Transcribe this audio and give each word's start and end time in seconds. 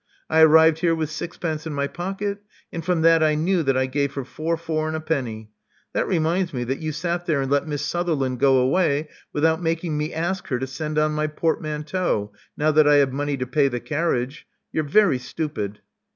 I 0.31 0.41
arrived 0.41 0.79
here 0.79 0.95
with 0.95 1.11
sixpence 1.11 1.67
in 1.67 1.75
my 1.75 1.85
pocket; 1.85 2.39
and 2.73 2.83
from 2.83 3.01
that 3.03 3.21
I 3.21 3.35
knew 3.35 3.61
that 3.61 3.77
I 3.77 3.85
gave 3.85 4.15
her 4.15 4.25
four, 4.25 4.57
four, 4.57 4.87
and 4.87 4.97
a 4.97 4.99
penny. 4.99 5.51
That 5.93 6.07
reminds 6.07 6.55
me 6.55 6.63
that 6.63 6.79
you 6.79 6.91
sat 6.91 7.27
there 7.27 7.39
and 7.43 7.51
let 7.51 7.67
Miss 7.67 7.85
Sutherland 7.85 8.39
go 8.39 8.57
away 8.57 9.09
without 9.31 9.61
making 9.61 9.95
me 9.99 10.11
ask 10.11 10.47
her 10.47 10.57
to 10.57 10.65
send 10.65 10.97
on 10.97 11.11
my 11.11 11.27
portmanteau, 11.27 12.33
now 12.57 12.71
that 12.71 12.87
I 12.87 12.95
have 12.95 13.13
money 13.13 13.37
to 13.37 13.45
pay 13.45 13.67
the 13.67 13.79
carriage. 13.79 14.47
You're 14.71 14.85
very 14.85 15.19
stupid." 15.19 15.81